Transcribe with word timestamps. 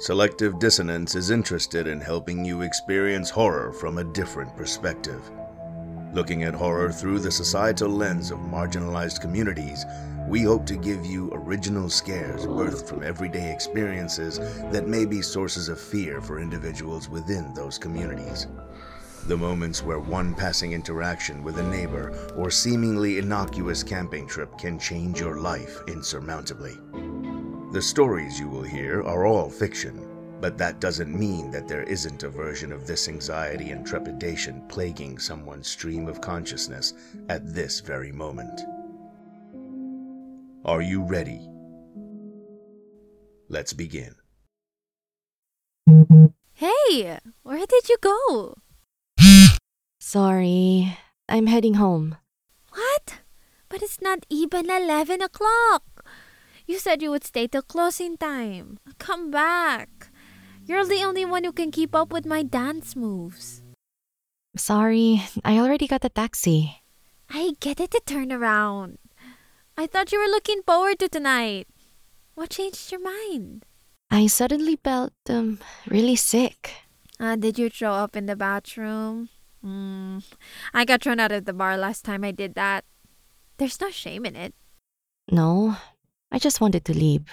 Selective 0.00 0.58
Dissonance 0.58 1.14
is 1.14 1.30
interested 1.30 1.86
in 1.86 2.00
helping 2.00 2.44
you 2.44 2.62
experience 2.62 3.30
horror 3.30 3.72
from 3.72 3.98
a 3.98 4.04
different 4.04 4.54
perspective. 4.56 5.30
Looking 6.12 6.42
at 6.42 6.52
horror 6.52 6.90
through 6.90 7.20
the 7.20 7.30
societal 7.30 7.90
lens 7.90 8.32
of 8.32 8.38
marginalized 8.40 9.20
communities, 9.20 9.84
we 10.26 10.42
hope 10.42 10.66
to 10.66 10.76
give 10.76 11.06
you 11.06 11.30
original 11.32 11.88
scares 11.88 12.44
birthed 12.44 12.88
from 12.88 13.04
everyday 13.04 13.52
experiences 13.52 14.38
that 14.72 14.88
may 14.88 15.04
be 15.04 15.22
sources 15.22 15.68
of 15.68 15.80
fear 15.80 16.20
for 16.20 16.40
individuals 16.40 17.08
within 17.08 17.54
those 17.54 17.78
communities. 17.78 18.48
The 19.28 19.36
moments 19.36 19.84
where 19.84 20.00
one 20.00 20.34
passing 20.34 20.72
interaction 20.72 21.44
with 21.44 21.58
a 21.58 21.70
neighbor 21.70 22.32
or 22.36 22.50
seemingly 22.50 23.18
innocuous 23.18 23.84
camping 23.84 24.26
trip 24.26 24.58
can 24.58 24.76
change 24.76 25.20
your 25.20 25.38
life 25.38 25.78
insurmountably. 25.86 26.78
The 27.74 27.82
stories 27.82 28.38
you 28.38 28.48
will 28.48 28.62
hear 28.62 29.02
are 29.02 29.26
all 29.26 29.50
fiction, 29.50 30.06
but 30.40 30.56
that 30.58 30.78
doesn't 30.78 31.12
mean 31.12 31.50
that 31.50 31.66
there 31.66 31.82
isn't 31.82 32.22
a 32.22 32.28
version 32.28 32.70
of 32.70 32.86
this 32.86 33.08
anxiety 33.08 33.72
and 33.72 33.84
trepidation 33.84 34.62
plaguing 34.68 35.18
someone's 35.18 35.66
stream 35.66 36.06
of 36.06 36.20
consciousness 36.20 36.94
at 37.28 37.52
this 37.52 37.80
very 37.80 38.12
moment. 38.12 38.60
Are 40.64 40.82
you 40.82 41.02
ready? 41.02 41.40
Let's 43.48 43.72
begin. 43.72 44.14
Hey, 46.52 47.18
where 47.42 47.66
did 47.66 47.88
you 47.88 47.96
go? 48.00 48.54
Sorry, 49.98 50.96
I'm 51.28 51.48
heading 51.48 51.74
home. 51.74 52.18
What? 52.70 53.22
But 53.68 53.82
it's 53.82 54.00
not 54.00 54.24
even 54.30 54.70
11 54.70 55.20
o'clock. 55.20 56.06
You 56.66 56.78
said 56.78 57.02
you 57.02 57.10
would 57.10 57.24
stay 57.24 57.46
till 57.46 57.62
closing 57.62 58.16
time. 58.16 58.78
Come 58.98 59.30
back. 59.30 60.08
You're 60.64 60.86
the 60.86 61.04
only 61.04 61.24
one 61.24 61.44
who 61.44 61.52
can 61.52 61.70
keep 61.70 61.94
up 61.94 62.12
with 62.12 62.24
my 62.24 62.42
dance 62.42 62.96
moves. 62.96 63.62
Sorry, 64.56 65.22
I 65.44 65.58
already 65.58 65.86
got 65.86 66.04
a 66.04 66.08
taxi. 66.08 66.80
I 67.28 67.52
get 67.60 67.80
it 67.80 67.90
to 67.90 68.00
turn 68.06 68.32
around. 68.32 68.98
I 69.76 69.86
thought 69.86 70.12
you 70.12 70.20
were 70.20 70.30
looking 70.30 70.62
forward 70.62 70.98
to 71.00 71.08
tonight. 71.08 71.68
What 72.34 72.50
changed 72.50 72.90
your 72.92 73.02
mind? 73.02 73.66
I 74.10 74.26
suddenly 74.26 74.76
felt 74.76 75.12
um 75.28 75.58
really 75.88 76.16
sick. 76.16 76.86
Uh, 77.18 77.36
did 77.36 77.58
you 77.58 77.68
throw 77.68 77.92
up 77.92 78.16
in 78.16 78.26
the 78.26 78.36
bathroom? 78.36 79.28
Mm, 79.64 80.22
I 80.72 80.84
got 80.84 81.02
thrown 81.02 81.20
out 81.20 81.32
of 81.32 81.44
the 81.44 81.52
bar 81.52 81.76
last 81.76 82.04
time 82.04 82.24
I 82.24 82.30
did 82.30 82.54
that. 82.54 82.84
There's 83.58 83.80
no 83.80 83.90
shame 83.90 84.24
in 84.24 84.36
it. 84.36 84.54
No, 85.30 85.76
I 86.34 86.38
just 86.42 86.60
wanted 86.60 86.84
to 86.86 86.98
leave. 86.98 87.30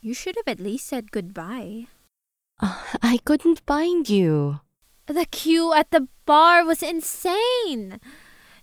You 0.00 0.14
should 0.14 0.36
have 0.40 0.48
at 0.48 0.58
least 0.58 0.88
said 0.88 1.12
goodbye. 1.12 1.84
Uh, 2.58 2.80
I 3.02 3.18
couldn't 3.28 3.60
find 3.66 4.08
you. 4.08 4.60
The 5.04 5.26
queue 5.26 5.74
at 5.74 5.90
the 5.90 6.08
bar 6.24 6.64
was 6.64 6.82
insane. 6.82 8.00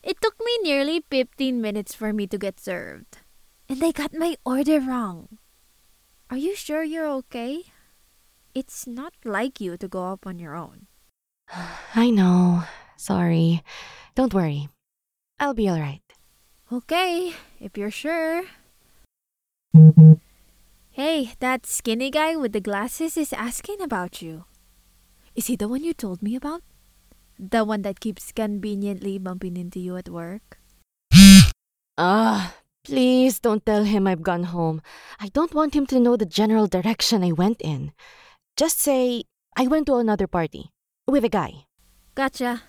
It 0.01 0.17
took 0.21 0.33
me 0.43 0.57
nearly 0.63 1.05
15 1.05 1.61
minutes 1.61 1.93
for 1.93 2.11
me 2.11 2.25
to 2.33 2.37
get 2.39 2.59
served. 2.59 3.19
And 3.69 3.79
they 3.79 3.91
got 3.91 4.17
my 4.17 4.37
order 4.43 4.79
wrong. 4.79 5.37
Are 6.31 6.41
you 6.41 6.55
sure 6.55 6.81
you're 6.81 7.13
okay? 7.21 7.61
It's 8.55 8.87
not 8.87 9.13
like 9.23 9.61
you 9.61 9.77
to 9.77 9.87
go 9.87 10.09
up 10.09 10.25
on 10.25 10.39
your 10.39 10.55
own. 10.55 10.87
I 11.93 12.09
know. 12.09 12.63
Sorry. 12.97 13.61
Don't 14.15 14.33
worry. 14.33 14.69
I'll 15.39 15.53
be 15.53 15.69
alright. 15.69 16.01
Okay, 16.71 17.35
if 17.61 17.77
you're 17.77 17.93
sure. 17.93 18.45
Hey, 20.91 21.33
that 21.39 21.65
skinny 21.65 22.11
guy 22.11 22.35
with 22.35 22.53
the 22.53 22.61
glasses 22.61 23.17
is 23.17 23.33
asking 23.33 23.81
about 23.81 24.21
you. 24.21 24.45
Is 25.33 25.47
he 25.47 25.55
the 25.55 25.67
one 25.67 25.83
you 25.83 25.93
told 25.93 26.21
me 26.21 26.35
about? 26.35 26.61
The 27.39 27.65
one 27.65 27.81
that 27.81 27.99
keeps 27.99 28.31
conveniently 28.31 29.17
bumping 29.17 29.57
into 29.57 29.79
you 29.79 29.97
at 29.97 30.09
work? 30.09 30.59
Ah, 31.97 32.53
please 32.85 33.39
don't 33.39 33.65
tell 33.65 33.83
him 33.83 34.05
I've 34.05 34.21
gone 34.21 34.53
home. 34.53 34.81
I 35.19 35.29
don't 35.29 35.55
want 35.55 35.75
him 35.75 35.87
to 35.87 35.99
know 35.99 36.17
the 36.17 36.25
general 36.29 36.67
direction 36.67 37.23
I 37.23 37.31
went 37.31 37.61
in. 37.61 37.93
Just 38.55 38.79
say 38.79 39.23
I 39.57 39.65
went 39.65 39.87
to 39.87 39.95
another 39.95 40.27
party 40.27 40.69
with 41.07 41.25
a 41.25 41.29
guy. 41.29 41.65
Gotcha. 42.13 42.61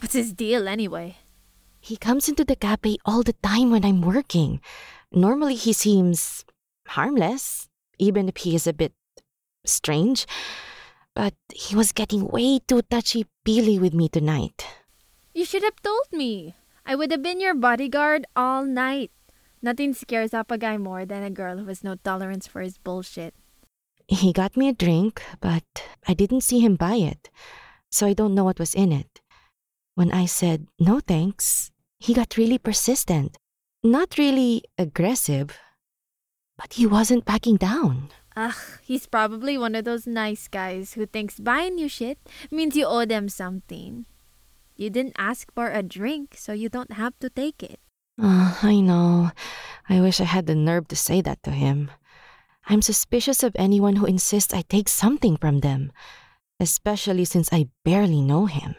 What's 0.00 0.12
his 0.12 0.34
deal 0.34 0.68
anyway? 0.68 1.16
He 1.80 1.96
comes 1.96 2.28
into 2.28 2.44
the 2.44 2.56
cafe 2.56 2.98
all 3.04 3.22
the 3.22 3.36
time 3.44 3.70
when 3.70 3.84
I'm 3.84 4.02
working. 4.02 4.60
Normally, 5.14 5.54
he 5.54 5.72
seems 5.72 6.44
harmless, 6.88 7.68
even 7.98 8.28
if 8.28 8.38
he 8.38 8.54
is 8.54 8.66
a 8.66 8.72
bit 8.72 8.92
strange. 9.64 10.26
But 11.14 11.34
he 11.54 11.76
was 11.76 11.92
getting 11.92 12.26
way 12.26 12.58
too 12.58 12.82
touchy 12.82 13.26
feely 13.46 13.78
with 13.78 13.94
me 13.94 14.08
tonight. 14.08 14.66
You 15.32 15.44
should 15.44 15.62
have 15.62 15.80
told 15.82 16.10
me. 16.12 16.56
I 16.84 16.96
would 16.96 17.10
have 17.12 17.22
been 17.22 17.40
your 17.40 17.54
bodyguard 17.54 18.26
all 18.36 18.64
night. 18.64 19.10
Nothing 19.62 19.94
scares 19.94 20.34
up 20.34 20.50
a 20.50 20.58
guy 20.58 20.76
more 20.76 21.06
than 21.06 21.22
a 21.22 21.30
girl 21.30 21.56
who 21.58 21.66
has 21.66 21.82
no 21.82 21.94
tolerance 21.94 22.46
for 22.46 22.60
his 22.60 22.76
bullshit. 22.76 23.34
He 24.06 24.32
got 24.34 24.56
me 24.56 24.68
a 24.68 24.74
drink, 24.74 25.22
but 25.40 25.64
I 26.06 26.12
didn't 26.12 26.42
see 26.42 26.60
him 26.60 26.76
buy 26.76 26.96
it, 26.96 27.30
so 27.90 28.06
I 28.06 28.12
don't 28.12 28.34
know 28.34 28.44
what 28.44 28.58
was 28.58 28.74
in 28.74 28.92
it. 28.92 29.22
When 29.94 30.12
I 30.12 30.26
said 30.26 30.66
no 30.78 31.00
thanks, 31.00 31.70
he 31.98 32.12
got 32.12 32.36
really 32.36 32.58
persistent. 32.58 33.38
Not 33.84 34.16
really 34.16 34.64
aggressive, 34.78 35.60
but 36.56 36.72
he 36.72 36.86
wasn't 36.86 37.26
backing 37.26 37.56
down. 37.56 38.08
Ugh, 38.34 38.56
he's 38.80 39.06
probably 39.06 39.58
one 39.58 39.74
of 39.74 39.84
those 39.84 40.06
nice 40.06 40.48
guys 40.48 40.94
who 40.94 41.04
thinks 41.04 41.38
buying 41.38 41.76
you 41.76 41.88
shit 41.88 42.16
means 42.50 42.76
you 42.76 42.86
owe 42.86 43.04
them 43.04 43.28
something. 43.28 44.06
You 44.74 44.88
didn't 44.88 45.20
ask 45.20 45.52
for 45.52 45.68
a 45.70 45.82
drink, 45.82 46.34
so 46.34 46.54
you 46.56 46.70
don't 46.70 46.94
have 46.94 47.12
to 47.20 47.28
take 47.28 47.62
it. 47.62 47.78
Oh, 48.18 48.58
I 48.62 48.80
know. 48.80 49.32
I 49.86 50.00
wish 50.00 50.18
I 50.18 50.24
had 50.24 50.46
the 50.46 50.54
nerve 50.54 50.88
to 50.88 50.96
say 50.96 51.20
that 51.20 51.42
to 51.42 51.50
him. 51.50 51.90
I'm 52.66 52.80
suspicious 52.80 53.42
of 53.42 53.52
anyone 53.54 53.96
who 53.96 54.06
insists 54.06 54.54
I 54.54 54.62
take 54.62 54.88
something 54.88 55.36
from 55.36 55.60
them, 55.60 55.92
especially 56.58 57.26
since 57.26 57.52
I 57.52 57.68
barely 57.84 58.22
know 58.22 58.46
him. 58.46 58.76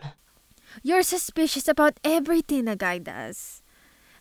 You're 0.81 1.03
suspicious 1.03 1.67
about 1.67 1.99
everything 2.03 2.67
a 2.67 2.75
guy 2.75 2.97
does. 2.97 3.61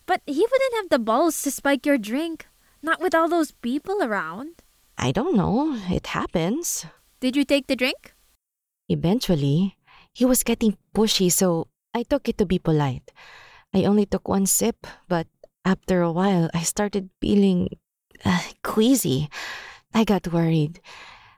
But 0.05 0.21
he 0.25 0.45
wouldn't 0.45 0.75
have 0.75 0.89
the 0.89 0.99
balls 0.99 1.41
to 1.43 1.51
spike 1.51 1.85
your 1.85 1.97
drink, 1.97 2.47
not 2.81 3.01
with 3.01 3.15
all 3.15 3.27
those 3.27 3.51
people 3.51 4.03
around. 4.03 4.61
I 4.97 5.11
don't 5.11 5.35
know. 5.35 5.75
It 5.89 6.07
happens. 6.07 6.85
Did 7.19 7.35
you 7.35 7.43
take 7.43 7.67
the 7.67 7.75
drink? 7.75 8.13
Eventually, 8.87 9.77
he 10.13 10.25
was 10.25 10.43
getting 10.43 10.77
pushy, 10.93 11.31
so 11.31 11.67
I 11.93 12.03
took 12.03 12.29
it 12.29 12.37
to 12.37 12.45
be 12.45 12.59
polite. 12.59 13.11
I 13.73 13.83
only 13.83 14.05
took 14.05 14.27
one 14.27 14.45
sip, 14.45 14.87
but 15.07 15.27
after 15.65 16.01
a 16.01 16.11
while, 16.11 16.49
I 16.53 16.61
started 16.61 17.09
feeling 17.19 17.69
uh, 18.23 18.39
queasy. 18.63 19.29
I 19.93 20.03
got 20.03 20.31
worried. 20.31 20.79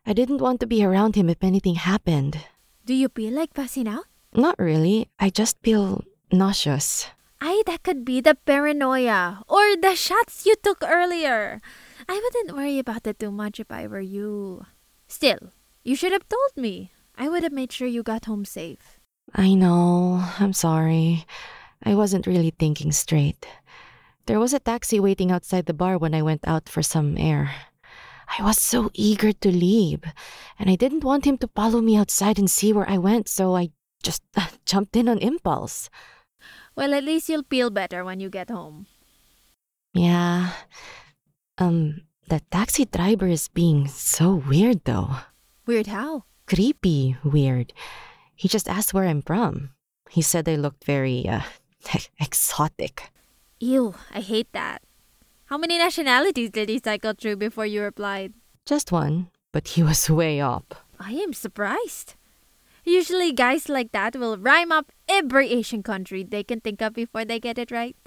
I 0.05 0.13
didn't 0.13 0.41
want 0.41 0.59
to 0.59 0.67
be 0.67 0.84
around 0.84 1.16
him 1.16 1.29
if 1.29 1.41
anything 1.41 1.75
happened. 1.75 2.38
Do 2.85 2.94
you 2.94 3.09
feel 3.09 3.34
like 3.34 3.53
passing 3.53 3.88
out? 3.88 4.05
Not 4.34 4.59
really. 4.59 5.09
I 5.19 5.29
just 5.29 5.57
feel 5.63 6.03
nauseous. 6.31 7.07
Ay, 7.39 7.61
that 7.65 7.83
could 7.83 8.03
be 8.03 8.19
the 8.21 8.35
paranoia 8.35 9.43
or 9.47 9.77
the 9.77 9.95
shots 9.95 10.45
you 10.45 10.55
took 10.63 10.83
earlier. 10.83 11.61
I 12.09 12.15
wouldn't 12.17 12.57
worry 12.57 12.79
about 12.79 13.05
it 13.05 13.19
too 13.19 13.31
much 13.31 13.59
if 13.59 13.71
I 13.71 13.85
were 13.85 14.01
you. 14.01 14.65
Still, 15.07 15.53
you 15.83 15.95
should 15.95 16.11
have 16.11 16.27
told 16.27 16.57
me. 16.57 16.91
I 17.17 17.29
would 17.29 17.43
have 17.43 17.53
made 17.53 17.71
sure 17.71 17.87
you 17.87 18.03
got 18.03 18.25
home 18.25 18.45
safe. 18.45 18.99
I 19.33 19.53
know. 19.53 20.23
I'm 20.39 20.53
sorry. 20.53 21.25
I 21.83 21.95
wasn't 21.95 22.27
really 22.27 22.53
thinking 22.57 22.91
straight. 22.91 23.45
There 24.25 24.39
was 24.39 24.53
a 24.53 24.59
taxi 24.59 24.99
waiting 24.99 25.31
outside 25.31 25.65
the 25.65 25.73
bar 25.73 25.97
when 25.97 26.13
I 26.13 26.21
went 26.21 26.47
out 26.47 26.69
for 26.69 26.83
some 26.83 27.17
air. 27.17 27.51
I 28.37 28.43
was 28.43 28.59
so 28.59 28.91
eager 28.93 29.31
to 29.31 29.51
leave, 29.51 30.03
and 30.59 30.69
I 30.69 30.75
didn't 30.75 31.03
want 31.03 31.25
him 31.25 31.37
to 31.40 31.49
follow 31.55 31.81
me 31.81 31.95
outside 31.95 32.37
and 32.37 32.51
see 32.51 32.73
where 32.73 32.90
I 32.90 32.97
went, 32.97 33.29
so 33.29 33.55
I 33.55 33.72
just 34.03 34.22
jumped 34.66 34.95
in 34.95 35.07
on 35.07 35.17
impulse. 35.19 35.90
Well, 36.78 36.94
at 36.94 37.03
least 37.03 37.28
you'll 37.28 37.50
feel 37.50 37.72
better 37.72 38.06
when 38.06 38.20
you 38.20 38.29
get 38.29 38.52
home. 38.53 38.85
Yeah. 39.96 40.53
Um, 41.58 42.06
the 42.29 42.40
taxi 42.52 42.85
driver 42.85 43.26
is 43.26 43.50
being 43.50 43.88
so 43.88 44.35
weird 44.46 44.85
though. 44.85 45.26
Weird 45.66 45.88
how? 45.88 46.26
Creepy 46.46 47.18
weird. 47.24 47.74
He 48.35 48.47
just 48.47 48.70
asked 48.70 48.94
where 48.94 49.09
I'm 49.09 49.24
from. 49.24 49.72
He 50.12 50.22
said 50.22 50.47
I 50.47 50.53
looked 50.53 50.85
very, 50.85 51.28
uh, 51.28 51.41
exotic. 52.22 53.09
Ew, 53.59 53.96
I 54.14 54.22
hate 54.22 54.53
that. 54.53 54.84
How 55.46 55.58
many 55.58 55.79
nationalities 55.79 56.52
did 56.52 56.70
he 56.70 56.78
cycle 56.78 57.14
through 57.18 57.38
before 57.38 57.66
you 57.66 57.82
replied? 57.82 58.34
Just 58.68 58.91
one, 58.91 59.32
but 59.52 59.70
he 59.70 59.82
was 59.82 60.12
way 60.12 60.40
up. 60.40 60.76
I 61.00 61.14
am 61.14 61.34
surprised. 61.34 62.14
Usually, 62.87 63.34
guys 63.34 63.67
like 63.67 63.91
that 63.91 64.16
will 64.16 64.37
rhyme 64.37 64.72
up 64.72 64.93
every 65.09 65.51
Asian 65.51 65.84
country 65.84 66.23
they 66.23 66.41
can 66.41 66.61
think 66.61 66.81
of 66.81 66.93
before 66.93 67.25
they 67.25 67.37
get 67.37 67.59
it 67.59 67.69
right. 67.69 67.97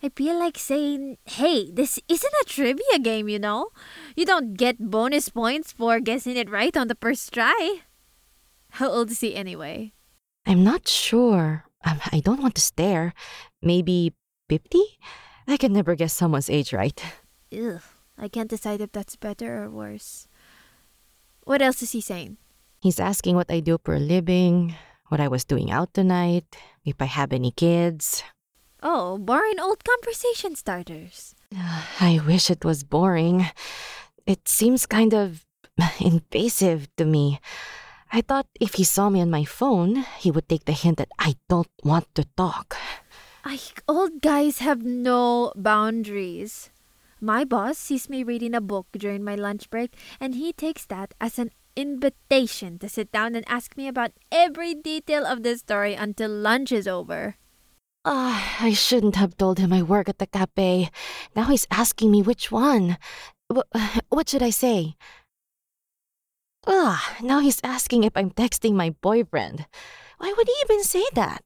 I 0.00 0.10
feel 0.14 0.38
like 0.38 0.56
saying, 0.58 1.18
hey, 1.26 1.72
this 1.72 1.98
isn't 2.08 2.40
a 2.40 2.46
trivia 2.46 3.02
game, 3.02 3.28
you 3.28 3.40
know? 3.40 3.70
You 4.14 4.24
don't 4.24 4.54
get 4.54 4.78
bonus 4.78 5.28
points 5.28 5.72
for 5.72 5.98
guessing 5.98 6.36
it 6.36 6.48
right 6.48 6.76
on 6.76 6.86
the 6.86 6.94
first 7.00 7.34
try. 7.34 7.82
How 8.78 8.90
old 8.90 9.10
is 9.10 9.18
he 9.18 9.34
anyway? 9.34 9.92
I'm 10.46 10.62
not 10.62 10.86
sure. 10.86 11.64
Um, 11.84 11.98
I 12.12 12.20
don't 12.20 12.42
want 12.42 12.54
to 12.54 12.60
stare. 12.60 13.14
Maybe 13.60 14.14
50? 14.48 14.78
I 15.48 15.56
can 15.56 15.72
never 15.72 15.96
guess 15.96 16.14
someone's 16.14 16.48
age 16.48 16.72
right. 16.72 17.02
Ugh, 17.52 17.82
I 18.16 18.28
can't 18.28 18.50
decide 18.50 18.80
if 18.80 18.92
that's 18.92 19.16
better 19.16 19.64
or 19.64 19.70
worse. 19.70 20.28
What 21.42 21.60
else 21.60 21.82
is 21.82 21.90
he 21.90 22.00
saying? 22.00 22.38
He's 22.82 22.98
asking 22.98 23.38
what 23.38 23.46
I 23.46 23.60
do 23.60 23.78
for 23.78 23.94
a 23.94 24.02
living, 24.02 24.74
what 25.06 25.20
I 25.22 25.28
was 25.30 25.46
doing 25.46 25.70
out 25.70 25.94
tonight, 25.94 26.50
if 26.84 26.98
I 26.98 27.06
have 27.06 27.32
any 27.32 27.54
kids. 27.54 28.24
Oh, 28.82 29.18
boring 29.18 29.60
old 29.62 29.84
conversation 29.86 30.56
starters. 30.56 31.36
I 32.02 32.18
wish 32.26 32.50
it 32.50 32.64
was 32.64 32.82
boring. 32.82 33.46
It 34.26 34.48
seems 34.48 34.86
kind 34.86 35.14
of 35.14 35.46
invasive 36.00 36.90
to 36.96 37.04
me. 37.06 37.38
I 38.10 38.20
thought 38.20 38.50
if 38.58 38.74
he 38.74 38.82
saw 38.82 39.10
me 39.10 39.22
on 39.22 39.30
my 39.30 39.44
phone, 39.44 40.02
he 40.18 40.32
would 40.32 40.48
take 40.48 40.64
the 40.64 40.74
hint 40.74 40.98
that 40.98 41.14
I 41.20 41.36
don't 41.48 41.70
want 41.84 42.12
to 42.16 42.26
talk. 42.36 42.76
I, 43.44 43.60
old 43.86 44.20
guys 44.20 44.58
have 44.58 44.82
no 44.82 45.52
boundaries. 45.54 46.70
My 47.20 47.44
boss 47.44 47.78
sees 47.78 48.10
me 48.10 48.24
reading 48.24 48.54
a 48.54 48.60
book 48.60 48.88
during 48.90 49.22
my 49.22 49.36
lunch 49.36 49.70
break, 49.70 49.94
and 50.18 50.34
he 50.34 50.52
takes 50.52 50.84
that 50.86 51.14
as 51.20 51.38
an 51.38 51.52
invitation 51.76 52.78
to 52.78 52.88
sit 52.88 53.12
down 53.12 53.34
and 53.34 53.44
ask 53.48 53.76
me 53.76 53.88
about 53.88 54.12
every 54.30 54.74
detail 54.74 55.24
of 55.26 55.42
the 55.42 55.56
story 55.56 55.94
until 55.94 56.30
lunch 56.30 56.72
is 56.72 56.88
over. 56.88 57.36
Ah, 58.04 58.58
I 58.58 58.72
shouldn't 58.72 59.16
have 59.16 59.36
told 59.36 59.58
him 59.58 59.72
I 59.72 59.82
work 59.82 60.08
at 60.08 60.18
the 60.18 60.26
cafe. 60.26 60.90
Now 61.36 61.44
he's 61.44 61.66
asking 61.70 62.10
me 62.10 62.22
which 62.22 62.50
one. 62.50 62.98
Wh- 63.52 63.68
what 64.08 64.28
should 64.28 64.42
I 64.42 64.50
say? 64.50 64.96
Ah, 66.66 67.16
now 67.22 67.38
he's 67.38 67.60
asking 67.62 68.04
if 68.04 68.16
I'm 68.16 68.30
texting 68.30 68.74
my 68.74 68.90
boyfriend. 69.02 69.66
Why 70.18 70.34
would 70.36 70.46
he 70.46 70.54
even 70.62 70.82
say 70.82 71.04
that? 71.14 71.42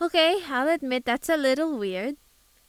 Okay, 0.00 0.40
I'll 0.48 0.68
admit 0.68 1.04
that's 1.04 1.28
a 1.28 1.36
little 1.36 1.76
weird. 1.76 2.16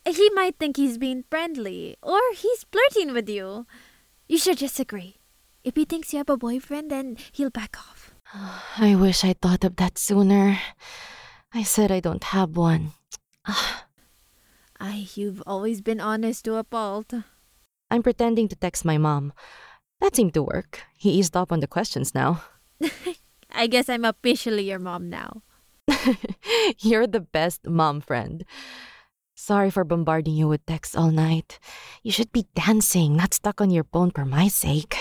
He 0.04 0.30
might 0.32 0.58
think 0.60 0.76
he's 0.76 0.98
being 0.98 1.24
friendly, 1.30 1.96
or 2.02 2.20
he's 2.36 2.66
flirting 2.72 3.14
with 3.14 3.30
you. 3.30 3.66
You 4.28 4.38
should 4.38 4.58
just 4.58 4.80
agree. 4.80 5.21
If 5.64 5.76
he 5.76 5.86
thinks 5.86 6.12
you 6.12 6.18
have 6.18 6.30
a 6.30 6.38
boyfriend, 6.38 6.90
then 6.90 7.18
he'll 7.32 7.52
back 7.52 7.78
off. 7.78 8.14
I 8.78 8.96
wish 8.96 9.24
I 9.24 9.34
thought 9.34 9.64
of 9.64 9.76
that 9.78 9.98
sooner. 9.98 10.58
I 11.54 11.64
said 11.64 11.92
I 11.92 12.00
don't 12.00 12.24
have 12.24 12.58
one. 12.58 12.92
I, 14.80 15.08
you've 15.14 15.44
always 15.46 15.82
been 15.82 16.00
honest 16.02 16.46
to 16.46 16.56
a 16.56 16.64
fault. 16.64 17.14
I'm 17.92 18.02
pretending 18.02 18.48
to 18.48 18.56
text 18.56 18.86
my 18.86 18.98
mom. 18.98 19.34
That 20.00 20.16
seemed 20.16 20.34
to 20.34 20.42
work. 20.42 20.82
He 20.98 21.12
eased 21.12 21.38
up 21.38 21.52
on 21.52 21.60
the 21.60 21.68
questions 21.68 22.16
now. 22.16 22.42
I 23.52 23.68
guess 23.68 23.90
I'm 23.90 24.06
officially 24.06 24.64
your 24.64 24.80
mom 24.80 25.10
now. 25.10 25.44
You're 26.80 27.06
the 27.06 27.20
best 27.20 27.68
mom 27.68 28.02
friend. 28.02 28.44
Sorry 29.36 29.70
for 29.70 29.84
bombarding 29.84 30.34
you 30.34 30.48
with 30.48 30.66
texts 30.66 30.96
all 30.96 31.12
night. 31.12 31.60
You 32.02 32.12
should 32.12 32.32
be 32.32 32.48
dancing, 32.56 33.16
not 33.16 33.34
stuck 33.34 33.62
on 33.62 33.70
your 33.70 33.84
phone 33.84 34.10
for 34.12 34.26
my 34.26 34.48
sake. 34.48 34.98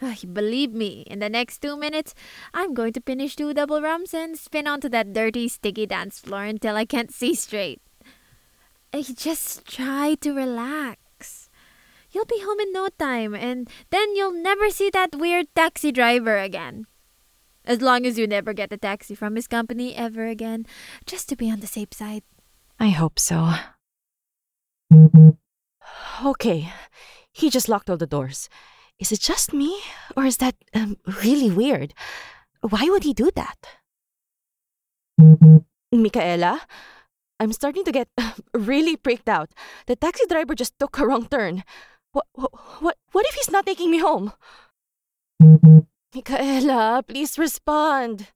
Believe 0.00 0.72
me, 0.72 1.04
in 1.06 1.20
the 1.20 1.30
next 1.30 1.62
two 1.62 1.76
minutes, 1.76 2.14
I'm 2.52 2.74
going 2.74 2.92
to 2.94 3.00
finish 3.00 3.36
two 3.36 3.54
double 3.54 3.80
rums 3.80 4.12
and 4.12 4.38
spin 4.38 4.66
onto 4.66 4.88
that 4.90 5.12
dirty, 5.12 5.48
sticky 5.48 5.86
dance 5.86 6.18
floor 6.18 6.44
until 6.44 6.76
I 6.76 6.84
can't 6.84 7.12
see 7.12 7.34
straight. 7.34 7.80
Just 9.16 9.66
try 9.66 10.14
to 10.20 10.32
relax. 10.32 11.48
You'll 12.10 12.26
be 12.26 12.42
home 12.42 12.60
in 12.60 12.72
no 12.72 12.88
time, 12.96 13.34
and 13.34 13.68
then 13.90 14.14
you'll 14.14 14.34
never 14.40 14.70
see 14.70 14.90
that 14.90 15.16
weird 15.16 15.46
taxi 15.56 15.90
driver 15.90 16.38
again. 16.38 16.86
As 17.64 17.80
long 17.80 18.06
as 18.06 18.18
you 18.18 18.26
never 18.26 18.52
get 18.52 18.72
a 18.72 18.76
taxi 18.76 19.14
from 19.14 19.36
his 19.36 19.48
company 19.48 19.96
ever 19.96 20.26
again, 20.26 20.66
just 21.06 21.28
to 21.30 21.36
be 21.36 21.50
on 21.50 21.60
the 21.60 21.66
safe 21.66 21.92
side. 21.92 22.22
I 22.78 22.90
hope 22.90 23.18
so. 23.18 23.54
Okay, 26.24 26.72
he 27.32 27.50
just 27.50 27.68
locked 27.68 27.88
all 27.90 27.96
the 27.96 28.06
doors. 28.06 28.48
Is 28.98 29.12
it 29.12 29.20
just 29.20 29.52
me, 29.52 29.80
or 30.16 30.24
is 30.24 30.38
that 30.38 30.54
um, 30.72 30.96
really 31.22 31.50
weird? 31.50 31.94
Why 32.60 32.88
would 32.88 33.04
he 33.04 33.12
do 33.12 33.30
that? 33.34 33.58
Michaela, 35.92 36.62
I'm 37.40 37.52
starting 37.52 37.84
to 37.84 37.92
get 37.92 38.08
really 38.54 38.96
freaked 39.02 39.28
out. 39.28 39.50
The 39.86 39.96
taxi 39.96 40.24
driver 40.26 40.54
just 40.54 40.78
took 40.78 40.98
a 40.98 41.06
wrong 41.06 41.26
turn. 41.26 41.64
What, 42.12 42.26
what, 42.34 42.96
what 43.12 43.26
if 43.26 43.34
he's 43.34 43.50
not 43.50 43.66
taking 43.66 43.90
me 43.90 43.98
home? 43.98 44.32
Michaela, 46.14 47.02
please 47.06 47.38
respond. 47.38 48.28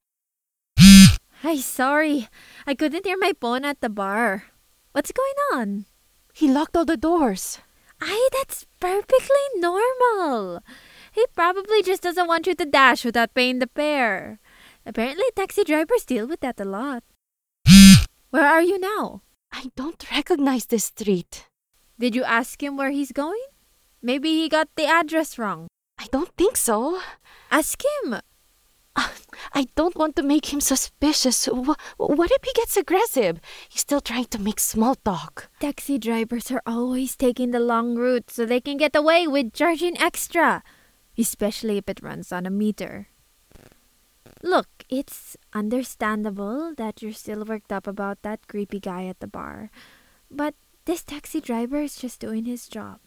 Ay, 1.45 1.59
sorry. 1.59 2.29
I 2.67 2.75
couldn't 2.75 3.07
hear 3.07 3.17
my 3.19 3.33
phone 3.41 3.65
at 3.65 3.81
the 3.81 3.89
bar. 3.89 4.45
What's 4.93 5.13
going 5.13 5.39
on? 5.55 5.87
He 6.35 6.49
locked 6.51 6.77
all 6.77 6.85
the 6.85 6.97
doors. 6.97 7.59
Ay, 8.01 8.29
that's 8.33 8.67
perfectly 8.81 9.47
normal. 9.57 10.63
He 11.13 11.27
probably 11.35 11.83
just 11.83 12.03
doesn't 12.03 12.29
want 12.29 12.47
you 12.47 12.55
to 12.55 12.65
dash 12.65 13.05
without 13.05 13.35
paying 13.35 13.59
the 13.59 13.71
fare. 13.75 14.39
Apparently, 14.87 15.25
taxi 15.35 15.65
drivers 15.65 16.05
deal 16.05 16.27
with 16.27 16.41
that 16.41 16.61
a 16.61 16.65
lot. 16.65 17.03
Where 18.31 18.47
are 18.47 18.63
you 18.63 18.79
now? 18.79 19.23
I 19.51 19.71
don't 19.75 20.05
recognize 20.11 20.67
this 20.67 20.85
street. 20.85 21.47
Did 21.99 22.15
you 22.15 22.25
ask 22.25 22.63
him 22.63 22.77
where 22.77 22.91
he's 22.91 23.13
going? 23.13 23.43
Maybe 24.03 24.31
he 24.31 24.49
got 24.49 24.69
the 24.77 24.87
address 24.87 25.39
wrong. 25.39 25.67
I 25.99 26.07
don't 26.13 26.31
think 26.37 26.57
so. 26.57 27.01
Ask 27.51 27.83
him. 27.83 28.21
I 29.55 29.67
don't 29.77 29.97
want 29.97 30.17
to 30.17 30.23
make 30.23 30.53
him 30.53 30.61
suspicious. 30.61 31.47
Wh- 31.47 31.79
what 31.99 32.31
if 32.31 32.43
he 32.45 32.53
gets 32.55 32.77
aggressive? 32.77 33.41
He's 33.69 33.83
still 33.83 34.01
trying 34.01 34.27
to 34.27 34.39
make 34.39 34.61
small 34.61 34.95
talk. 34.95 35.49
Taxi 35.61 35.99
drivers 35.99 36.51
are 36.51 36.63
always 36.67 37.17
taking 37.17 37.51
the 37.51 37.61
long 37.61 37.95
route 37.97 38.31
so 38.31 38.45
they 38.45 38.61
can 38.61 38.77
get 38.77 38.97
away 38.97 39.27
with 39.27 39.53
charging 39.55 39.99
extra, 40.01 40.63
especially 41.17 41.79
if 41.79 41.89
it 41.89 42.03
runs 42.03 42.33
on 42.33 42.47
a 42.47 42.51
meter. 42.51 43.09
Look, 44.43 44.69
it's 44.89 45.37
understandable 45.53 46.75
that 46.77 47.03
you're 47.03 47.13
still 47.13 47.45
worked 47.45 47.73
up 47.73 47.87
about 47.87 48.23
that 48.23 48.47
creepy 48.47 48.79
guy 48.79 49.07
at 49.07 49.21
the 49.21 49.27
bar, 49.27 49.71
but 50.31 50.55
this 50.85 51.03
taxi 51.03 51.41
driver 51.41 51.83
is 51.83 51.97
just 51.97 52.21
doing 52.21 52.45
his 52.45 52.69
job. 52.69 53.01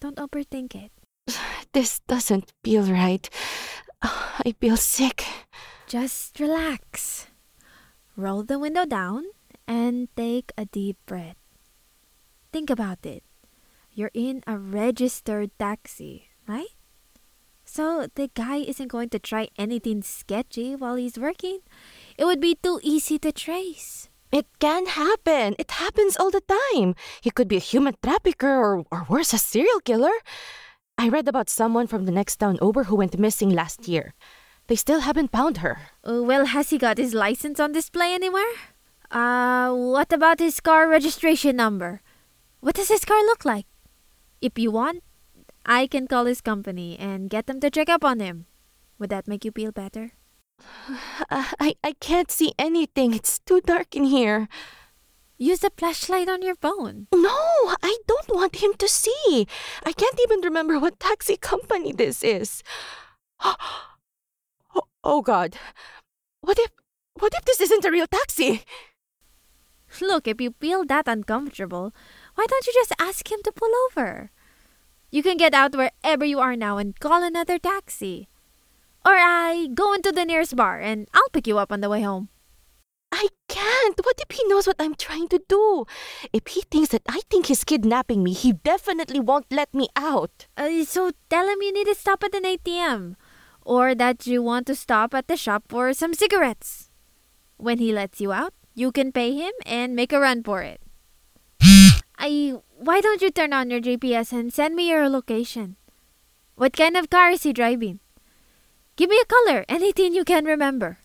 Don't 0.00 0.16
overthink 0.16 0.74
it. 0.74 0.92
This 1.72 2.00
doesn't 2.08 2.52
feel 2.64 2.84
right. 2.84 3.28
I 4.46 4.54
feel 4.60 4.76
sick. 4.76 5.24
Just 5.86 6.38
relax. 6.38 7.26
Roll 8.16 8.42
the 8.42 8.58
window 8.58 8.84
down 8.84 9.24
and 9.66 10.08
take 10.16 10.52
a 10.56 10.64
deep 10.66 10.96
breath. 11.06 11.36
Think 12.52 12.70
about 12.70 13.04
it. 13.04 13.22
You're 13.92 14.14
in 14.14 14.42
a 14.46 14.58
registered 14.58 15.50
taxi, 15.58 16.28
right? 16.46 16.74
So 17.64 18.06
the 18.14 18.30
guy 18.34 18.62
isn't 18.62 18.88
going 18.88 19.10
to 19.10 19.18
try 19.18 19.48
anything 19.58 20.02
sketchy 20.02 20.76
while 20.76 20.94
he's 20.94 21.18
working. 21.18 21.60
It 22.16 22.24
would 22.24 22.40
be 22.40 22.54
too 22.54 22.78
easy 22.82 23.18
to 23.18 23.32
trace. 23.32 24.08
It 24.30 24.46
can 24.60 24.86
happen. 24.86 25.54
It 25.58 25.70
happens 25.70 26.16
all 26.16 26.30
the 26.30 26.42
time. 26.42 26.94
He 27.20 27.30
could 27.30 27.48
be 27.48 27.56
a 27.56 27.70
human 27.72 27.94
trafficker 28.02 28.48
or, 28.48 28.84
or 28.90 29.06
worse, 29.08 29.32
a 29.32 29.38
serial 29.38 29.80
killer. 29.80 30.14
I 30.98 31.08
read 31.08 31.28
about 31.28 31.50
someone 31.50 31.86
from 31.86 32.06
the 32.06 32.12
next 32.12 32.36
town 32.36 32.58
over 32.60 32.84
who 32.84 32.96
went 32.96 33.18
missing 33.18 33.50
last 33.50 33.86
year. 33.86 34.14
They 34.66 34.76
still 34.76 35.00
haven't 35.00 35.30
found 35.30 35.58
her. 35.58 35.78
Uh, 36.02 36.22
well, 36.22 36.46
has 36.46 36.70
he 36.70 36.78
got 36.78 36.98
his 36.98 37.14
license 37.14 37.60
on 37.60 37.72
display 37.72 38.14
anywhere? 38.14 38.50
Uh, 39.10 39.72
what 39.72 40.12
about 40.12 40.40
his 40.40 40.58
car 40.60 40.88
registration 40.88 41.56
number? 41.56 42.00
What 42.60 42.74
does 42.74 42.88
his 42.88 43.04
car 43.04 43.22
look 43.22 43.44
like? 43.44 43.66
If 44.40 44.58
you 44.58 44.70
want, 44.70 45.04
I 45.64 45.86
can 45.86 46.08
call 46.08 46.24
his 46.24 46.40
company 46.40 46.98
and 46.98 47.30
get 47.30 47.46
them 47.46 47.60
to 47.60 47.70
check 47.70 47.88
up 47.88 48.04
on 48.04 48.20
him. 48.20 48.46
Would 48.98 49.10
that 49.10 49.28
make 49.28 49.44
you 49.44 49.52
feel 49.52 49.72
better? 49.72 50.12
I, 51.30 51.76
I 51.84 51.92
can't 52.00 52.30
see 52.30 52.52
anything. 52.58 53.12
It's 53.14 53.38
too 53.38 53.60
dark 53.60 53.94
in 53.94 54.04
here. 54.04 54.48
Use 55.38 55.60
the 55.60 55.70
flashlight 55.76 56.28
on 56.28 56.40
your 56.42 56.54
phone. 56.54 57.08
No, 57.12 57.74
I 57.82 57.98
don't 58.06 58.28
want 58.28 58.62
him 58.62 58.72
to 58.74 58.88
see. 58.88 59.46
I 59.84 59.92
can't 59.92 60.20
even 60.22 60.40
remember 60.40 60.78
what 60.78 60.98
taxi 60.98 61.36
company 61.36 61.92
this 61.92 62.22
is. 62.22 62.62
Oh, 64.74 64.82
oh 65.02 65.22
God. 65.22 65.56
What 66.42 66.58
if 66.58 66.70
what 67.18 67.32
if 67.34 67.46
this 67.46 67.62
isn't 67.62 67.84
a 67.84 67.90
real 67.90 68.06
taxi? 68.06 68.62
Look, 70.02 70.28
if 70.28 70.40
you 70.40 70.54
feel 70.60 70.84
that 70.84 71.08
uncomfortable, 71.08 71.94
why 72.34 72.44
don't 72.46 72.66
you 72.66 72.74
just 72.74 72.92
ask 72.98 73.30
him 73.30 73.40
to 73.44 73.52
pull 73.52 73.72
over? 73.88 74.30
You 75.10 75.22
can 75.22 75.38
get 75.38 75.54
out 75.54 75.74
wherever 75.74 76.24
you 76.24 76.40
are 76.40 76.56
now 76.56 76.76
and 76.76 76.98
call 76.98 77.22
another 77.22 77.58
taxi. 77.58 78.28
Or 79.04 79.14
I 79.16 79.68
go 79.72 79.94
into 79.94 80.12
the 80.12 80.26
nearest 80.26 80.56
bar 80.56 80.80
and 80.80 81.08
I'll 81.14 81.30
pick 81.32 81.46
you 81.46 81.56
up 81.56 81.72
on 81.72 81.80
the 81.80 81.88
way 81.88 82.02
home. 82.02 82.28
I 83.56 83.60
can't. 83.60 83.96
can't. 83.96 84.06
What 84.06 84.20
if 84.20 84.36
he 84.36 84.46
knows 84.48 84.66
what 84.66 84.76
I'm 84.78 84.94
trying 84.94 85.28
to 85.28 85.40
do? 85.48 85.86
If 86.32 86.46
he 86.48 86.62
thinks 86.62 86.90
that 86.90 87.02
I 87.08 87.20
think 87.30 87.46
he's 87.46 87.64
kidnapping 87.64 88.22
me, 88.22 88.32
he 88.32 88.52
definitely 88.52 89.20
won't 89.20 89.46
let 89.50 89.72
me 89.74 89.88
out. 89.96 90.46
Uh, 90.56 90.84
so 90.84 91.12
tell 91.30 91.48
him 91.48 91.62
you 91.62 91.72
need 91.72 91.86
to 91.86 91.94
stop 91.94 92.22
at 92.24 92.34
an 92.34 92.44
ATM. 92.44 93.16
Or 93.64 93.94
that 93.94 94.26
you 94.26 94.42
want 94.42 94.66
to 94.68 94.74
stop 94.74 95.14
at 95.14 95.28
the 95.28 95.36
shop 95.36 95.64
for 95.68 95.92
some 95.92 96.14
cigarettes. 96.14 96.90
When 97.56 97.78
he 97.78 97.92
lets 97.92 98.20
you 98.20 98.32
out, 98.32 98.52
you 98.74 98.92
can 98.92 99.12
pay 99.12 99.34
him 99.34 99.52
and 99.64 99.96
make 99.96 100.12
a 100.12 100.20
run 100.20 100.42
for 100.42 100.62
it. 100.62 100.80
I 102.18 102.54
why 102.78 103.00
don't 103.00 103.22
you 103.22 103.30
turn 103.30 103.52
on 103.52 103.70
your 103.70 103.80
GPS 103.80 104.32
and 104.32 104.52
send 104.52 104.76
me 104.76 104.90
your 104.90 105.08
location? 105.08 105.76
What 106.54 106.76
kind 106.76 106.96
of 106.96 107.10
car 107.10 107.30
is 107.30 107.42
he 107.42 107.52
driving? 107.52 108.00
Give 108.96 109.10
me 109.10 109.18
a 109.20 109.26
color, 109.26 109.64
anything 109.68 110.14
you 110.14 110.24
can 110.24 110.44
remember. 110.44 110.98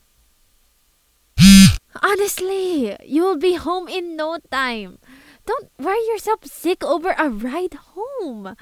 Honestly, 1.99 2.95
you'll 3.03 3.37
be 3.37 3.55
home 3.55 3.87
in 3.87 4.15
no 4.15 4.39
time. 4.51 4.99
Don't 5.45 5.71
worry 5.77 6.05
yourself 6.07 6.45
sick 6.45 6.83
over 6.83 7.11
a 7.17 7.29
ride 7.29 7.73
home. 7.97 8.55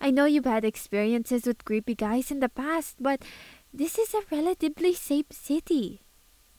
I 0.00 0.10
know 0.10 0.24
you've 0.24 0.48
had 0.48 0.64
experiences 0.64 1.44
with 1.44 1.64
creepy 1.64 1.94
guys 1.94 2.30
in 2.30 2.40
the 2.40 2.48
past, 2.48 2.96
but 3.00 3.20
this 3.72 3.98
is 3.98 4.14
a 4.14 4.24
relatively 4.30 4.94
safe 4.94 5.26
city. 5.32 6.00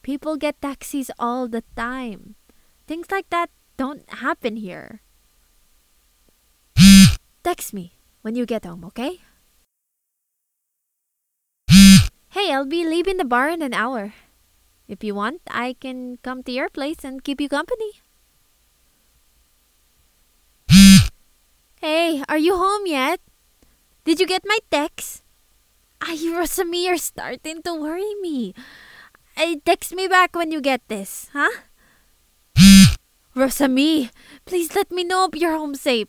People 0.02 0.38
get 0.38 0.62
taxis 0.62 1.10
all 1.18 1.48
the 1.48 1.64
time. 1.76 2.36
Things 2.88 3.10
like 3.10 3.30
that 3.30 3.50
don't 3.78 4.08
happen 4.22 4.56
here. 4.56 5.02
Text 7.44 7.74
me 7.74 7.94
when 8.22 8.36
you 8.36 8.46
get 8.46 8.66
home, 8.66 8.84
okay? 8.86 9.20
Hey, 12.30 12.52
I'll 12.52 12.66
be 12.66 12.86
leaving 12.86 13.18
the 13.18 13.26
bar 13.26 13.50
in 13.50 13.62
an 13.62 13.74
hour. 13.74 14.14
If 14.88 15.04
you 15.04 15.16
want, 15.16 15.42
I 15.52 15.76
can 15.80 16.18
come 16.24 16.44
to 16.44 16.52
your 16.52 16.70
place 16.70 17.04
and 17.04 17.24
keep 17.24 17.42
you 17.42 17.50
company. 17.50 18.00
Hey, 21.80 22.24
are 22.28 22.38
you 22.40 22.58
home 22.58 22.88
yet? 22.88 23.20
Did 24.04 24.20
you 24.20 24.26
get 24.26 24.44
my 24.46 24.58
text? 24.72 25.24
Ay, 26.02 26.18
Rosami, 26.32 26.86
you're 26.86 26.98
starting 26.98 27.62
to 27.64 27.76
worry 27.76 28.16
me. 28.22 28.56
Ay, 29.36 29.62
text 29.66 29.94
me 29.94 30.08
back 30.08 30.36
when 30.36 30.52
you 30.52 30.62
get 30.62 30.82
this, 30.88 31.30
huh? 31.34 31.52
Rosami, 33.36 34.10
please 34.46 34.74
let 34.74 34.90
me 34.90 35.04
know 35.04 35.30
if 35.30 35.40
you're 35.40 35.56
home 35.56 35.76
safe. 35.76 36.08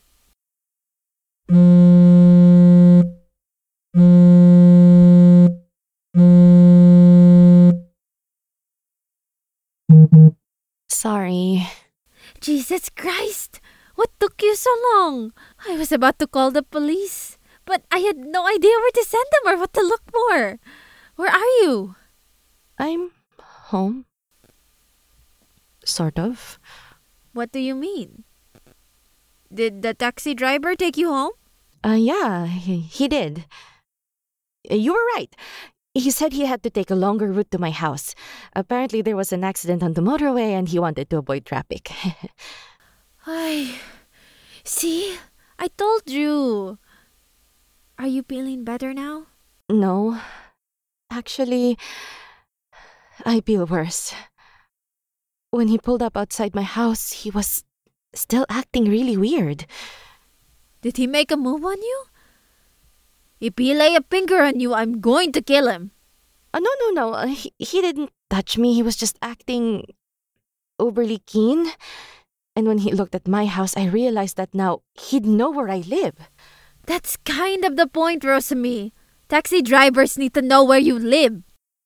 So 14.69 14.75
long? 14.93 15.33
I 15.67 15.77
was 15.77 15.93
about 15.93 16.19
to 16.21 16.27
call 16.27 16.51
the 16.51 16.63
police, 16.63 17.39
but 17.65 17.85
I 17.91 17.99
had 18.05 18.19
no 18.19 18.47
idea 18.47 18.77
where 18.77 18.93
to 19.01 19.05
send 19.05 19.25
them 19.33 19.53
or 19.55 19.57
what 19.59 19.73
to 19.75 19.81
look 19.81 20.03
for. 20.13 20.59
Where 21.17 21.31
are 21.33 21.53
you? 21.65 21.97
I'm 22.79 23.11
home. 23.73 24.05
Sort 25.85 26.19
of. 26.19 26.59
What 27.33 27.51
do 27.53 27.59
you 27.61 27.75
mean? 27.75 28.25
Did 29.53 29.81
the 29.83 29.95
taxi 29.95 30.35
driver 30.35 30.77
take 30.77 30.97
you 30.97 31.09
home? 31.09 31.33
Uh, 31.85 31.97
yeah, 31.99 32.47
he, 32.47 32.81
he 32.81 33.09
did. 33.09 33.47
Uh, 34.71 34.75
You 34.77 34.93
were 34.93 35.07
right. 35.17 35.33
He 35.95 36.11
said 36.11 36.33
he 36.33 36.45
had 36.45 36.63
to 36.63 36.71
take 36.71 36.91
a 36.91 36.95
longer 36.99 37.33
route 37.33 37.51
to 37.51 37.59
my 37.59 37.71
house. 37.71 38.15
Apparently, 38.55 39.01
there 39.03 39.17
was 39.17 39.33
an 39.33 39.43
accident 39.43 39.83
on 39.83 39.95
the 39.95 40.03
motorway 40.05 40.53
and 40.53 40.69
he 40.69 40.79
wanted 40.79 41.09
to 41.11 41.19
avoid 41.19 41.45
traffic. 41.47 41.91
I 43.27 43.75
see. 44.69 45.19
I 45.59 45.69
told 45.69 46.09
you. 46.09 46.79
Are 47.99 48.07
you 48.07 48.23
feeling 48.23 48.65
better 48.65 48.95
now? 48.95 49.27
no. 49.69 50.21
Actually, 51.11 51.79
I 53.25 53.41
feel 53.41 53.65
worse. 53.65 54.13
When 55.51 55.69
he 55.69 55.79
pulled 55.79 56.03
up 56.03 56.17
outside 56.17 56.55
my 56.55 56.63
house, 56.63 57.25
he 57.25 57.31
was 57.31 57.65
still 58.15 58.45
acting 58.51 58.85
really 58.85 59.17
weird. 59.17 59.65
Did 60.83 60.99
he 60.99 61.07
make 61.07 61.33
a 61.33 61.37
move 61.37 61.65
on 61.65 61.81
you? 61.81 62.05
If 63.41 63.55
he 63.57 63.75
lay 63.75 63.95
a 63.97 64.05
finger 64.11 64.43
on 64.43 64.61
you, 64.61 64.75
I'm 64.75 65.01
going 65.01 65.33
to 65.33 65.41
kill 65.41 65.69
him. 65.69 65.93
Uh, 66.53 66.61
no, 66.61 66.71
no, 66.81 66.91
no. 66.91 67.15
Uh, 67.15 67.27
he, 67.27 67.53
he 67.59 67.81
didn't 67.81 68.11
touch 68.29 68.59
me. 68.59 68.75
He 68.75 68.83
was 68.83 68.97
just 68.97 69.19
acting 69.23 69.85
overly 70.79 71.19
keen. 71.25 71.73
And 72.59 72.67
when 72.67 72.79
he 72.79 72.91
looked 72.91 73.15
at 73.15 73.29
my 73.29 73.47
house, 73.47 73.77
I 73.77 73.87
realized 73.87 74.37
that 74.37 74.53
now 74.53 74.83
he'd 74.99 75.25
know 75.25 75.49
where 75.49 75.69
I 75.69 75.79
live. 75.87 76.17
That's 76.87 77.17
kind 77.19 77.65
of 77.65 77.77
the 77.77 77.87
point, 77.87 78.25
Rosami. 78.25 78.93
Taxi 79.29 79.63
drivers 79.63 80.19
need 80.19 80.35
to 80.35 80.43
know 80.43 80.65
where 80.65 80.81
you 80.81 80.99
live. 80.99 81.45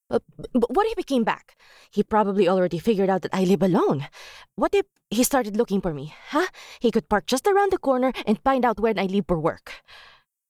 Uh, 0.09 0.21
but 0.55 0.75
what 0.75 0.87
if 0.87 0.97
he 0.97 1.03
came 1.03 1.25
back? 1.25 1.57
He 1.91 2.03
probably 2.03 2.49
already 2.49 2.79
figured 2.79 3.11
out 3.11 3.21
that 3.21 3.35
I 3.35 3.45
live 3.45 3.63
alone. 3.63 4.09
What 4.57 4.75
if 4.75 4.87
he 5.11 5.25
started 5.25 5.59
looking 5.59 5.83
for 5.83 5.93
me? 5.93 6.15
Huh? 6.31 6.47
He 6.81 6.91
could 6.91 7.11
park 7.11 7.27
just 7.27 7.47
around 7.47 7.71
the 7.71 7.77
corner 7.77 8.11
and 8.25 8.41
find 8.43 8.65
out 8.65 8.81
when 8.81 8.99
I 8.99 9.05
leave 9.05 9.27
for 9.29 9.39
work. 9.39 9.75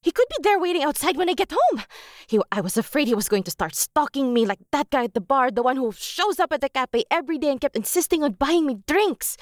He 0.03 0.13
could 0.13 0.29
be 0.29 0.39
there 0.41 0.61
waiting 0.61 0.85
outside 0.85 1.17
when 1.17 1.31
I 1.31 1.35
get 1.35 1.51
home. 1.51 1.83
He, 2.29 2.39
I 2.53 2.61
was 2.61 2.77
afraid 2.77 3.09
he 3.09 3.15
was 3.17 3.29
going 3.29 3.43
to 3.43 3.51
start 3.51 3.75
stalking 3.75 4.33
me 4.33 4.47
like 4.47 4.61
that 4.71 4.91
guy 4.91 5.03
at 5.03 5.15
the 5.15 5.21
bar, 5.21 5.51
the 5.51 5.65
one 5.65 5.77
who 5.77 5.91
shows 5.91 6.39
up 6.39 6.53
at 6.53 6.61
the 6.61 6.69
cafe 6.69 7.03
every 7.11 7.39
day 7.39 7.51
and 7.51 7.61
kept 7.61 7.75
insisting 7.75 8.23
on 8.23 8.35
buying 8.35 8.67
me 8.67 8.79
drinks. 8.87 9.37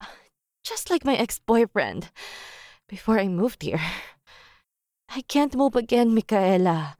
Just 0.64 0.90
like 0.90 1.04
my 1.04 1.14
ex 1.14 1.38
boyfriend 1.38 2.10
before 2.88 3.18
I 3.18 3.28
moved 3.28 3.62
here. 3.62 3.80
I 5.08 5.22
can't 5.22 5.54
move 5.54 5.76
again, 5.76 6.14
Michaela. 6.14 6.96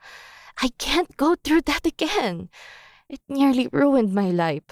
I 0.62 0.70
can't 0.78 1.16
go 1.16 1.36
through 1.36 1.62
that 1.62 1.86
again. 1.86 2.48
It 3.08 3.20
nearly 3.28 3.68
ruined 3.70 4.14
my 4.14 4.30
life. 4.30 4.64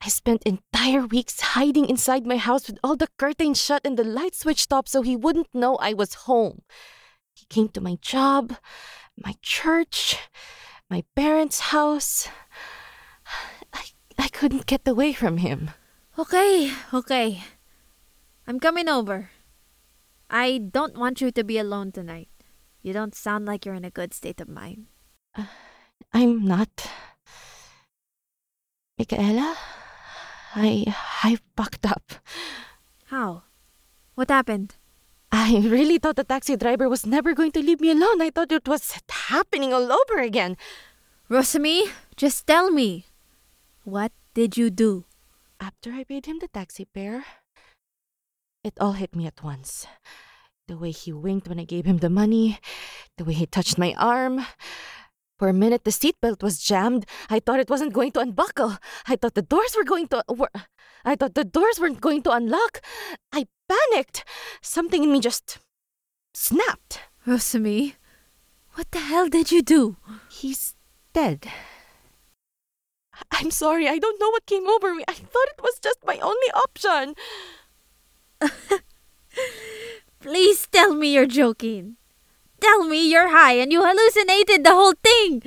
I 0.00 0.08
spent 0.08 0.42
entire 0.44 1.06
weeks 1.06 1.40
hiding 1.40 1.88
inside 1.88 2.26
my 2.26 2.36
house 2.36 2.66
with 2.66 2.78
all 2.82 2.96
the 2.96 3.08
curtains 3.18 3.62
shut 3.62 3.82
and 3.84 3.96
the 3.96 4.04
light 4.04 4.34
switched 4.34 4.72
off 4.72 4.88
so 4.88 5.02
he 5.02 5.16
wouldn't 5.16 5.54
know 5.54 5.76
I 5.76 5.92
was 5.92 6.26
home. 6.26 6.62
He 7.34 7.46
came 7.46 7.68
to 7.70 7.80
my 7.80 7.98
job, 8.00 8.54
my 9.16 9.34
church, 9.42 10.16
my 10.90 11.04
parents' 11.14 11.70
house. 11.70 12.28
I, 13.72 13.84
I 14.18 14.28
couldn't 14.28 14.66
get 14.66 14.86
away 14.88 15.12
from 15.12 15.38
him. 15.38 15.70
Okay, 16.18 16.74
okay. 16.92 17.46
I'm 18.42 18.58
coming 18.58 18.88
over. 18.88 19.30
I 20.28 20.58
don't 20.58 20.98
want 20.98 21.20
you 21.20 21.30
to 21.30 21.44
be 21.44 21.58
alone 21.58 21.92
tonight. 21.92 22.26
You 22.82 22.92
don't 22.92 23.14
sound 23.14 23.46
like 23.46 23.64
you're 23.64 23.78
in 23.78 23.84
a 23.84 23.94
good 23.94 24.12
state 24.12 24.40
of 24.40 24.48
mind. 24.48 24.90
Uh, 25.38 25.46
I'm 26.12 26.42
not. 26.42 26.90
Michaela, 28.98 29.54
I 30.58 30.90
I 31.22 31.38
fucked 31.54 31.86
up. 31.86 32.18
How? 33.14 33.46
What 34.18 34.28
happened? 34.28 34.74
I 35.30 35.62
really 35.62 36.02
thought 36.02 36.16
the 36.16 36.26
taxi 36.26 36.56
driver 36.56 36.88
was 36.88 37.06
never 37.06 37.30
going 37.32 37.52
to 37.52 37.62
leave 37.62 37.80
me 37.80 37.94
alone. 37.94 38.20
I 38.20 38.34
thought 38.34 38.50
it 38.50 38.66
was 38.66 38.98
happening 39.30 39.72
all 39.72 39.92
over 39.92 40.18
again. 40.18 40.58
Rosami, 41.28 41.94
just 42.16 42.42
tell 42.44 42.74
me. 42.74 43.06
What 43.84 44.10
did 44.34 44.58
you 44.58 44.68
do? 44.68 45.07
After 45.60 45.92
I 45.92 46.04
paid 46.04 46.26
him 46.26 46.38
the 46.38 46.48
taxi 46.48 46.86
fare, 46.94 47.24
it 48.62 48.74
all 48.80 48.92
hit 48.92 49.16
me 49.16 49.26
at 49.26 49.42
once. 49.42 49.86
The 50.68 50.78
way 50.78 50.92
he 50.92 51.12
winked 51.12 51.48
when 51.48 51.58
I 51.58 51.64
gave 51.64 51.84
him 51.84 51.98
the 51.98 52.10
money, 52.10 52.58
the 53.16 53.24
way 53.24 53.32
he 53.32 53.46
touched 53.46 53.78
my 53.78 53.94
arm. 53.98 54.46
For 55.38 55.48
a 55.48 55.52
minute, 55.52 55.84
the 55.84 55.90
seatbelt 55.90 56.42
was 56.42 56.58
jammed. 56.58 57.06
I 57.30 57.40
thought 57.40 57.60
it 57.60 57.70
wasn't 57.70 57.92
going 57.92 58.12
to 58.12 58.20
unbuckle. 58.20 58.78
I 59.06 59.16
thought 59.16 59.34
the 59.34 59.42
doors 59.42 59.74
were 59.76 59.84
going 59.84 60.08
to. 60.08 60.24
Were, 60.28 60.50
I 61.04 61.16
thought 61.16 61.34
the 61.34 61.44
doors 61.44 61.80
weren't 61.80 62.00
going 62.00 62.22
to 62.22 62.32
unlock. 62.32 62.80
I 63.32 63.46
panicked. 63.68 64.24
Something 64.62 65.04
in 65.04 65.12
me 65.12 65.20
just 65.20 65.58
snapped. 66.34 67.00
Rosami, 67.26 67.94
what 68.74 68.90
the 68.90 69.00
hell 69.00 69.28
did 69.28 69.50
you 69.50 69.62
do? 69.62 69.96
He's 70.30 70.74
dead. 71.12 71.46
I'm 73.38 73.50
sorry, 73.52 73.88
I 73.88 73.98
don't 73.98 74.20
know 74.20 74.30
what 74.30 74.46
came 74.46 74.66
over 74.66 74.94
me. 74.94 75.04
I 75.06 75.14
thought 75.14 75.48
it 75.48 75.62
was 75.62 75.78
just 75.80 75.98
my 76.04 76.18
only 76.18 76.50
option. 76.54 77.14
Please 80.20 80.66
tell 80.66 80.94
me 80.94 81.14
you're 81.14 81.26
joking. 81.26 81.96
Tell 82.60 82.82
me 82.84 83.08
you're 83.08 83.30
high 83.30 83.52
and 83.52 83.70
you 83.70 83.84
hallucinated 83.84 84.64
the 84.64 84.72
whole 84.74 84.94
thing. 85.02 85.42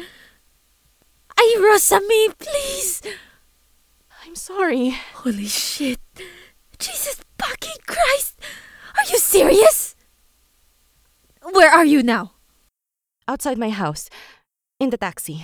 Ay, 1.37 1.55
Rosami, 1.59 2.29
please. 2.39 3.01
I'm 4.25 4.35
sorry. 4.35 4.95
Holy 5.15 5.47
shit. 5.47 5.99
Jesus 6.79 7.19
fucking 7.37 7.81
Christ. 7.87 8.39
Are 8.95 9.11
you 9.11 9.17
serious? 9.17 9.95
Where 11.43 11.69
are 11.69 11.85
you 11.85 12.03
now? 12.03 12.31
Outside 13.27 13.57
my 13.57 13.69
house, 13.69 14.09
in 14.79 14.91
the 14.91 14.97
taxi. 14.97 15.43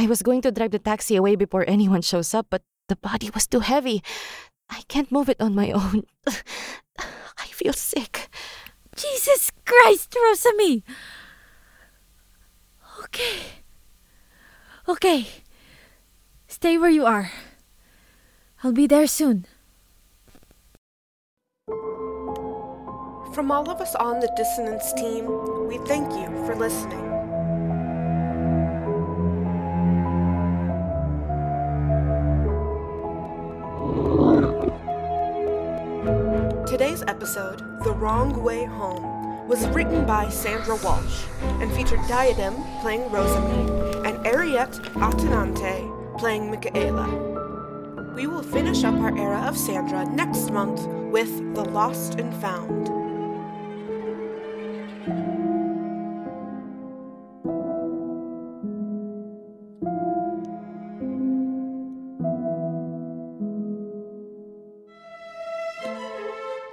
I 0.00 0.06
was 0.06 0.22
going 0.22 0.40
to 0.48 0.50
drive 0.50 0.70
the 0.70 0.78
taxi 0.78 1.14
away 1.14 1.36
before 1.36 1.68
anyone 1.68 2.00
shows 2.00 2.32
up, 2.32 2.46
but 2.48 2.62
the 2.88 2.96
body 2.96 3.28
was 3.34 3.46
too 3.46 3.60
heavy. 3.60 4.02
I 4.70 4.80
can't 4.88 5.12
move 5.12 5.28
it 5.28 5.36
on 5.38 5.54
my 5.54 5.72
own. 5.72 6.04
I 7.36 7.52
feel 7.52 7.74
sick. 7.74 8.32
Jesus 8.96 9.52
Christ, 9.66 10.16
Rosami! 10.16 10.84
Okay. 13.04 13.60
Okay. 14.88 15.26
Stay 16.48 16.78
where 16.78 16.88
you 16.88 17.04
are. 17.04 17.30
I'll 18.64 18.72
be 18.72 18.86
there 18.86 19.06
soon. 19.06 19.44
From 23.36 23.52
all 23.52 23.68
of 23.68 23.82
us 23.82 23.94
on 23.96 24.20
the 24.20 24.32
Dissonance 24.34 24.94
team, 24.94 25.28
we 25.68 25.76
thank 25.84 26.08
you 26.16 26.24
for 26.46 26.56
listening. 26.56 27.09
Today's 36.80 37.02
episode, 37.08 37.58
The 37.84 37.92
Wrong 37.92 38.42
Way 38.42 38.64
Home, 38.64 39.46
was 39.46 39.68
written 39.68 40.06
by 40.06 40.30
Sandra 40.30 40.76
Walsh 40.76 41.24
and 41.60 41.70
featured 41.74 42.00
Diadem 42.08 42.54
playing 42.80 43.10
Rosamine 43.10 43.68
and 44.06 44.16
Eriette 44.24 44.80
Atanante 44.94 46.18
playing 46.18 46.50
Michaela. 46.50 47.06
We 48.14 48.26
will 48.26 48.42
finish 48.42 48.82
up 48.82 48.94
our 48.94 49.14
era 49.14 49.42
of 49.46 49.58
Sandra 49.58 50.06
next 50.06 50.50
month 50.52 50.86
with 51.12 51.54
The 51.54 51.64
Lost 51.64 52.14
and 52.14 52.34
Found. 52.36 52.99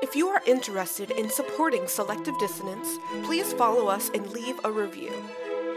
If 0.07 0.15
you 0.15 0.29
are 0.29 0.41
interested 0.47 1.11
in 1.11 1.29
supporting 1.29 1.85
Selective 1.85 2.39
Dissonance, 2.39 2.97
please 3.23 3.51
follow 3.51 3.87
us 3.87 4.09
and 4.13 4.25
leave 4.31 4.57
a 4.63 4.71
review. 4.71 5.11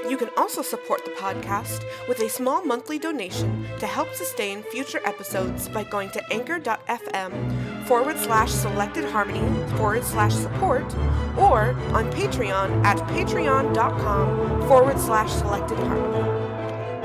You 0.08 0.16
can 0.16 0.30
also 0.36 0.62
support 0.62 1.04
the 1.04 1.10
podcast 1.10 1.82
with 2.06 2.20
a 2.20 2.28
small 2.28 2.64
monthly 2.64 2.96
donation 2.96 3.66
to 3.80 3.88
help 3.88 4.14
sustain 4.14 4.62
future 4.62 5.00
episodes 5.04 5.68
by 5.68 5.82
going 5.82 6.12
to 6.12 6.22
anchor.fm 6.32 7.86
forward 7.88 8.16
slash 8.18 8.52
selected 8.52 9.04
harmony 9.04 9.42
forward 9.76 10.04
slash 10.04 10.32
support 10.32 10.84
or 11.36 11.72
on 11.92 12.08
Patreon 12.12 12.84
at 12.84 12.98
patreon.com 13.08 14.68
forward 14.68 15.00
slash 15.00 15.32
selected 15.32 15.76
harmony. 15.78 16.09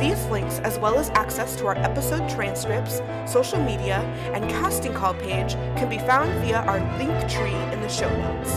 These 0.05 0.25
links, 0.27 0.59
as 0.59 0.77
well 0.77 0.99
as 0.99 1.09
access 1.15 1.55
to 1.55 1.65
our 1.65 1.75
episode 1.79 2.29
transcripts, 2.29 3.01
social 3.25 3.59
media, 3.59 4.01
and 4.35 4.47
casting 4.47 4.93
call 4.93 5.15
page, 5.15 5.53
can 5.75 5.89
be 5.89 5.97
found 5.97 6.31
via 6.45 6.59
our 6.59 6.79
link 6.99 7.27
tree 7.27 7.55
in 7.73 7.81
the 7.81 7.89
show 7.89 8.07
notes. 8.15 8.51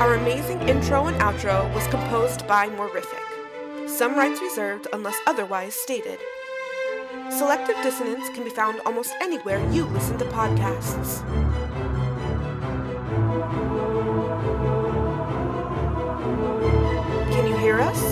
Our 0.00 0.14
amazing 0.14 0.66
intro 0.66 1.08
and 1.08 1.20
outro 1.20 1.70
was 1.74 1.86
composed 1.88 2.46
by 2.48 2.70
Morific. 2.70 3.20
Some 3.86 4.14
rights 4.14 4.40
reserved 4.40 4.86
unless 4.94 5.16
otherwise 5.26 5.74
stated. 5.74 6.18
Selective 7.28 7.76
dissonance 7.82 8.30
can 8.30 8.44
be 8.44 8.50
found 8.50 8.80
almost 8.86 9.12
anywhere 9.20 9.60
you 9.70 9.84
listen 9.84 10.16
to 10.20 10.24
podcasts. 10.24 11.20
Can 17.30 17.46
you 17.46 17.58
hear 17.58 17.78
us? 17.78 18.11